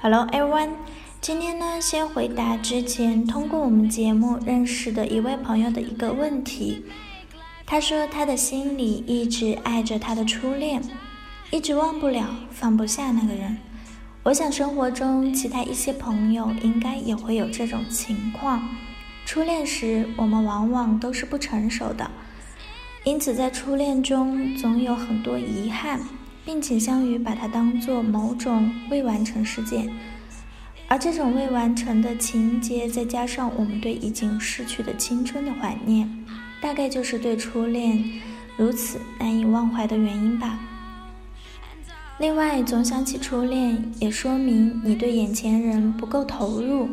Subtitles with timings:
[0.00, 0.70] Hello everyone，
[1.20, 6.84] 今天呢，先回答之前通过我们节目认识的一位朋友的一个问题。
[7.66, 10.80] 他说他的心里一直爱着他的初恋，
[11.50, 13.58] 一直忘不了、放不下那个人。
[14.22, 18.68] 我想生活中其他一些朋友应该也会有这种情况。
[19.26, 22.08] 初恋时，我们往往都是不成熟的，
[23.02, 26.00] 因此在初恋中总有很多遗憾。
[26.48, 29.86] 并倾向于把它当做某种未完成事件，
[30.88, 36.24] 而这种未完成的情节，再加上我们对已经逝去的青春的怀念，
[36.58, 38.02] 大概就是对初恋
[38.56, 40.58] 如此难以忘怀的原因吧。
[42.18, 46.88] 另外，总想起初恋，也说明你对眼前人不够投入，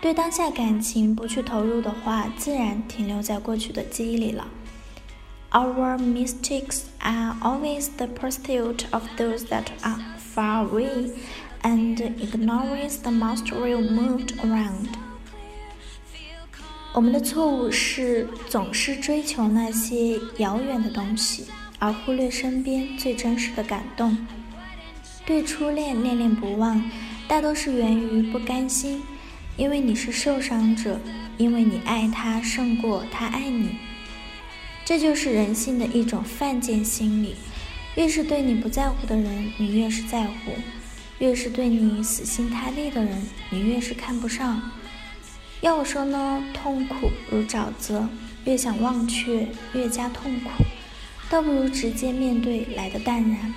[0.00, 4.46] 对当下感情不去投入的话，自然停留在过去的记忆里了。
[5.54, 11.12] Our mistakes are always the pursuit of those that are far away
[11.62, 14.88] and ignores the most real moved around。
[16.92, 21.46] 我们的错误是总是追求那些遥远的东西，
[21.78, 24.16] 而忽略身边最真实的感动。
[25.24, 26.82] 对初恋念念不忘，
[27.28, 29.00] 大多是源于不甘心，
[29.56, 30.98] 因为你是受伤者，
[31.38, 33.78] 因为你爱他胜过他爱你。
[34.84, 37.36] 这就是人性的一种犯贱心理，
[37.94, 40.52] 越是对你不在乎的人，你越是在乎；
[41.18, 44.60] 越是对你死心塌地的人，你越是看不上。
[45.62, 48.06] 要我说呢，痛苦如沼泽，
[48.44, 50.50] 越想忘却，越加痛苦，
[51.30, 53.54] 倒不如直接面对来的淡然。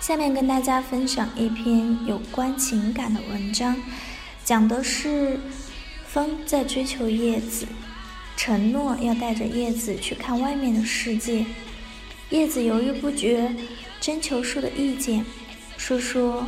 [0.00, 3.76] 下面跟大家分享一篇有关情感的文章，
[4.44, 5.38] 讲的是
[6.04, 7.64] 风在追求叶子。
[8.38, 11.44] 承诺要带着叶子去看外面的世界，
[12.30, 13.52] 叶子犹豫不决，
[14.00, 15.24] 征求树的意见。
[15.76, 16.46] 树说：“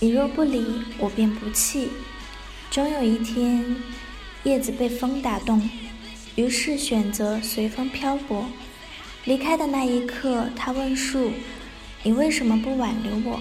[0.00, 0.64] 你若不离，
[0.96, 1.90] 我便不弃。”
[2.70, 3.76] 终有一天，
[4.44, 5.68] 叶子被风打动，
[6.36, 8.46] 于是选择随风漂泊。
[9.26, 11.32] 离开的那一刻，他问树
[12.02, 13.38] ：“你为什么不挽留我？”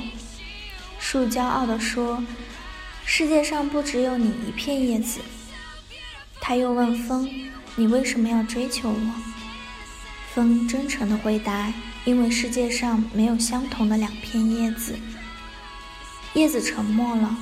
[0.99, 2.21] 树骄傲地说
[3.05, 5.21] ：“世界上不只有你一片叶子。”
[6.41, 7.49] 他又问风。
[7.75, 9.13] 你为什么要追求我？
[10.33, 11.73] 风真诚的回答
[12.05, 14.97] ：“因为世界上没有相同的两片叶子。”
[16.35, 17.35] 叶子沉默了。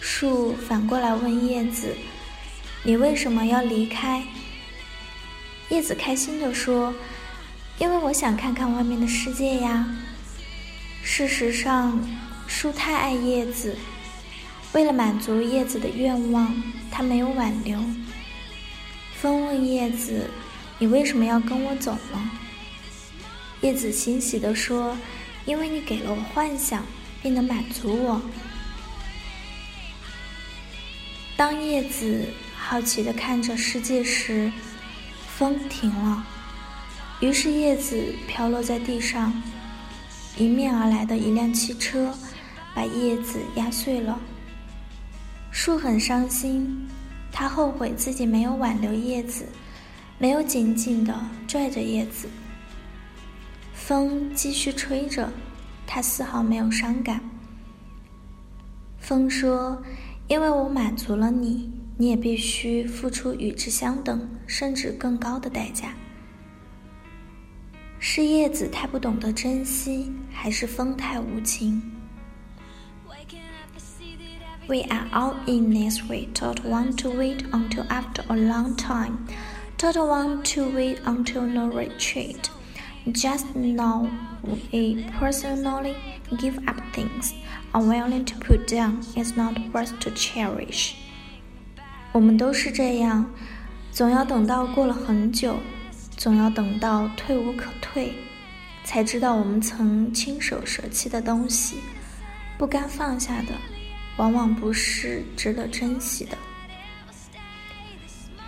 [0.00, 1.94] 树反过来问叶子
[2.82, 4.24] ：“你为什么要离开？”
[5.68, 6.94] 叶子开心的说
[7.78, 9.86] ：“因为我想看看外面的世界呀。”
[11.04, 12.00] 事实上，
[12.46, 13.76] 树太爱叶子。
[14.74, 16.52] 为了满足叶子的愿望，
[16.90, 17.78] 他没有挽留。
[19.14, 20.28] 风问叶子
[20.80, 22.30] ：“你为什么要跟我走呢？”
[23.62, 24.96] 叶子欣喜地说
[25.46, 26.84] ：“因为你给了我幻想，
[27.22, 28.20] 并能满足我。”
[31.36, 32.26] 当叶子
[32.56, 34.52] 好奇地看着世界时，
[35.36, 36.26] 风停了。
[37.20, 39.40] 于是叶子飘落在地上，
[40.36, 42.12] 迎面而来的一辆汽车
[42.74, 44.18] 把叶子压碎了。
[45.56, 46.84] 树很伤心，
[47.30, 49.46] 他后悔自己没有挽留叶子，
[50.18, 51.14] 没有紧紧地
[51.46, 52.28] 拽着叶子。
[53.72, 55.32] 风继续吹着，
[55.86, 57.20] 他丝毫没有伤感。
[58.98, 59.80] 风说
[60.26, 65.94] ：“因为我满足了你，你也必须付出与之相等，甚至更高的代价。”
[68.00, 71.80] 是叶子太不懂得珍惜，还是风太无情
[74.67, 76.27] ？We are all in this way.
[76.33, 79.27] Don't want to wait until after a long time.
[79.77, 82.49] Don't want to wait until no retreat.
[83.11, 84.09] Just know
[84.71, 85.95] we personally
[86.37, 87.33] give up things
[87.73, 90.93] unwilling to put down is not worth to cherish.
[92.11, 93.25] 我们都是这样，
[93.91, 95.57] 总要等到过了很久，
[96.17, 98.13] 总要等到退无可退，
[98.83, 101.77] 才知道我们曾亲手舍弃的东西，
[102.57, 103.53] 不甘放下的。
[104.16, 106.36] 往往不是值得珍惜的。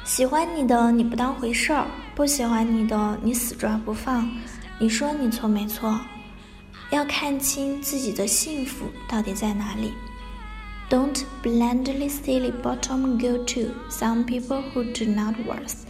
[0.05, 4.31] 喜欢你的你不当回事儿，不喜欢你的你死抓不放。
[4.79, 6.01] 你说你错没错？
[6.91, 9.93] 要看清自己的幸福到底在哪里。
[10.89, 15.83] Don't blindly see the bottom go to some people who do not worth,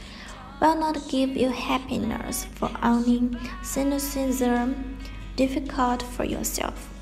[0.59, 4.73] will not give you happiness for owning cynicism
[5.37, 6.96] difficult for yourself.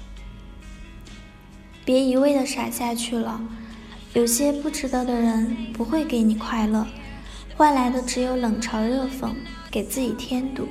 [1.84, 3.40] 别一味的傻下去了，
[4.14, 6.86] 有些不值得的人不会给你快乐，
[7.56, 9.30] 换来的只有冷嘲热讽，
[9.70, 10.66] 给自己添堵。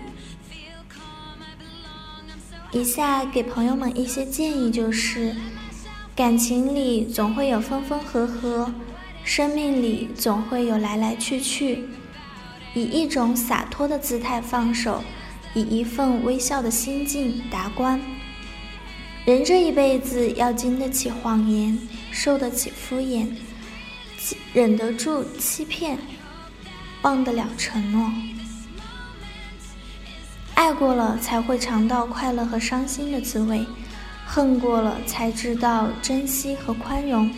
[2.72, 5.36] 以下给朋友们一些建议，就是
[6.16, 8.74] 感情里总会有分分合合，
[9.24, 11.86] 生命里总会有来来去去，
[12.74, 15.04] 以一种洒脱的姿态放手，
[15.54, 18.02] 以一份微笑的心境达观。
[19.26, 21.80] 人这一辈子要经得起谎言，
[22.12, 23.26] 受得起敷衍，
[24.52, 25.98] 忍得住欺骗，
[27.04, 28.12] 忘得了承诺。
[30.56, 33.66] 爱过了才会尝到快乐和伤心的滋味，
[34.26, 37.32] 恨过了才知道珍惜和宽容。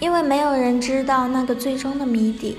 [0.00, 2.58] 因为没有人知道那个最终的谜底，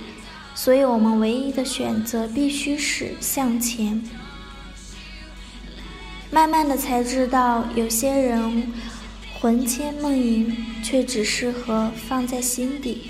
[0.56, 4.02] 所以我们唯一的选择必须是向前。
[6.36, 8.74] 慢慢的才知道，有些人
[9.40, 10.54] 魂牵梦萦，
[10.84, 13.10] 却只适合放在心底；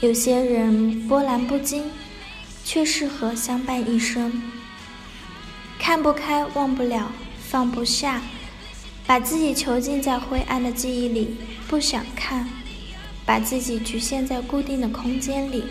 [0.00, 1.84] 有些人波澜不惊，
[2.64, 4.42] 却适合相伴一生。
[5.78, 8.20] 看不开，忘不了，放不下，
[9.06, 11.36] 把自己囚禁在灰暗的记忆里，
[11.68, 12.48] 不想看，
[13.24, 15.66] 把自己局限在固定的空间里。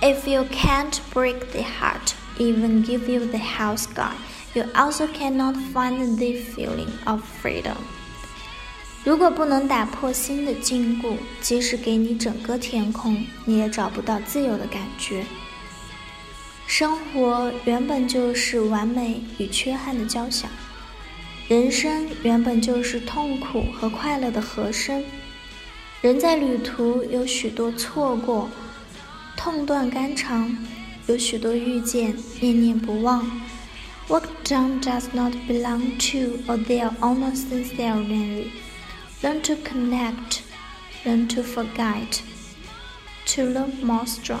[0.00, 4.12] If you can't break the heart, even give you the house sky,
[4.54, 7.76] you also cannot find the feeling of freedom.
[9.02, 15.24] 如果不能打破心的禁锢，即使给你整个天空，你也找不到自由的感觉。
[16.66, 20.50] 生活原本就是完美与缺憾的交响，
[21.48, 25.02] 人生原本就是痛苦和快乐的和声。
[26.02, 28.48] 人在旅途有许多错过，
[29.36, 30.54] 痛断肝肠；
[31.06, 33.28] 有许多遇见，念念不忘。
[34.08, 38.50] What done does not belong to or they are almost sincerely.
[39.22, 40.42] Learn to connect,
[41.04, 42.22] learn to forget,
[43.26, 44.40] to love more strong.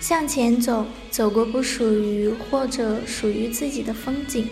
[0.00, 4.48] 向前走，走过不属于或者属于自己的风景，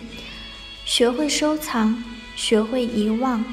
[0.85, 2.03] 学会收藏，
[2.35, 3.45] 学会遗忘，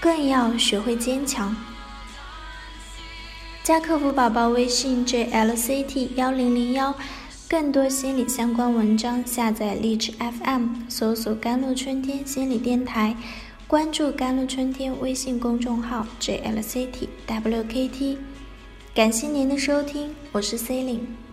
[0.00, 1.56] 更要学会坚强。
[3.62, 6.94] 加客服宝宝微信 jlct 幺零零幺，
[7.54, 13.16] 更多心理相关文章下载荔枝 FM，搜索“甘露春天心理电台”，
[13.68, 18.16] 关注“甘露春天”微信公众号 jlct wkt。
[18.92, 21.23] 感谢您的收听，我是 Celine。